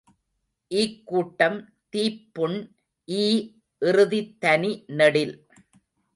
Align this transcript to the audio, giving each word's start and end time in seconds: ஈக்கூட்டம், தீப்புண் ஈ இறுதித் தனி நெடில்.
ஈக்கூட்டம், 0.71 1.57
தீப்புண் 1.95 2.57
ஈ 3.07 3.23
இறுதித் 3.81 4.39
தனி 4.39 4.83
நெடில். 4.87 5.35